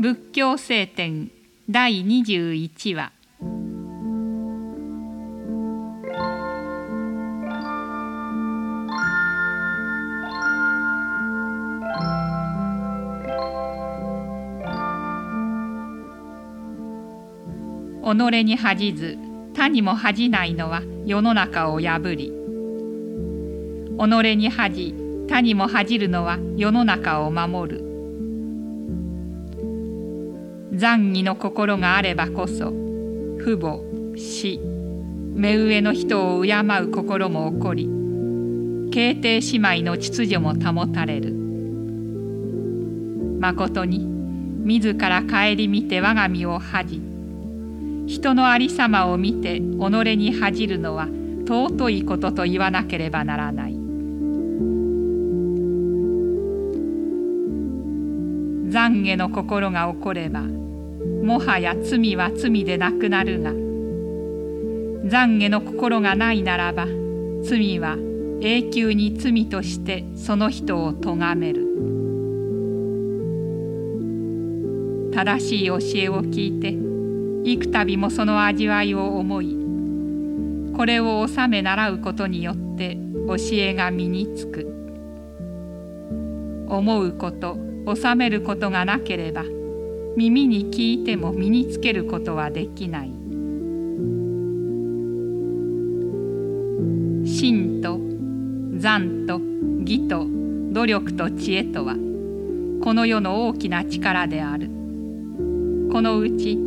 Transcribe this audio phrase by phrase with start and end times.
[0.00, 1.28] 仏教聖典
[1.68, 3.10] 第21話。
[18.00, 19.18] 己に恥じず
[19.52, 22.32] 他にも恥じないのは世の中を破り。
[23.98, 24.94] 己に恥じ
[25.28, 27.87] 他にも恥じるのは世の中を守る。
[30.78, 32.72] 残儀の心があればこそ
[33.40, 33.80] 父母
[34.16, 34.60] 死
[35.34, 37.88] 目上の人を敬う心も起こり
[38.92, 41.32] 敬帝姉妹の秩序も保たれる。
[43.40, 44.06] まことに
[44.64, 47.02] 自ら顧みて我が身を恥じ
[48.06, 49.62] 人のありさまを見て己
[50.16, 51.08] に恥じるのは
[51.46, 53.74] 尊いことと言わなければならない。
[58.68, 60.42] 懺悔の心が起これば
[61.22, 66.86] もはや罪は罪でなくなるが懺悔の心がないならば
[67.42, 67.96] 罪は
[68.40, 71.66] 永久に罪としてその人を咎める。
[75.12, 76.76] 正しい教えを聞いて
[77.50, 79.56] 幾度もその味わいを思い
[80.76, 82.96] これを収め習うことによって
[83.26, 84.74] 教えが身につく。
[86.68, 87.56] 思うこと
[87.96, 89.42] 収めることがなければ
[90.18, 93.10] 耳に聞いても身につけることはできない。
[97.24, 98.00] 真と
[98.80, 99.40] 残と
[99.80, 100.26] 義と
[100.72, 101.94] 努力と知恵とは
[102.82, 104.66] この世の大きな力である。
[105.92, 106.58] このうち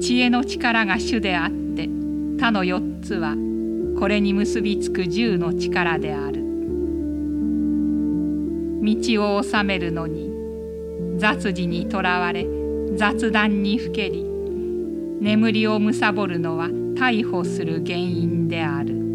[0.00, 1.88] 知恵の力が主であって
[2.38, 3.34] 他の四つは
[3.98, 6.44] これに結びつく十の力である。
[8.84, 10.30] 道を治めるのに
[11.18, 12.46] 雑事にとらわれ
[12.96, 14.24] 雑談にふけり
[15.20, 19.13] 眠りを貪るのは逮捕する原因である。